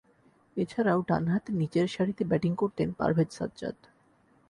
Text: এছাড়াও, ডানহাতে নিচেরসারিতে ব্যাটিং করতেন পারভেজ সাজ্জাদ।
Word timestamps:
এছাড়াও, 0.57 0.99
ডানহাতে 1.07 1.49
নিচেরসারিতে 1.53 2.23
ব্যাটিং 2.25 2.51
করতেন 2.55 2.87
পারভেজ 2.93 3.29
সাজ্জাদ। 3.31 3.77